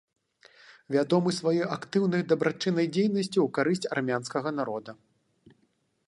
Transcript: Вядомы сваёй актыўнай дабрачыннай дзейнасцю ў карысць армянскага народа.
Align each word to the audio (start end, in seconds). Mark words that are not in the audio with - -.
Вядомы 0.95 1.33
сваёй 1.39 1.65
актыўнай 1.75 2.21
дабрачыннай 2.31 2.87
дзейнасцю 2.95 3.29
ў 3.29 3.45
карысць 3.59 3.89
армянскага 3.97 4.49
народа. 4.61 4.91